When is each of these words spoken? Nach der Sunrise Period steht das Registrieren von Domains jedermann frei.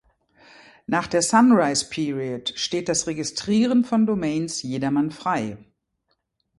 Nach 0.87 1.05
der 1.05 1.21
Sunrise 1.21 1.87
Period 1.87 2.53
steht 2.55 2.89
das 2.89 3.05
Registrieren 3.05 3.85
von 3.85 4.07
Domains 4.07 4.63
jedermann 4.63 5.11
frei. 5.11 5.59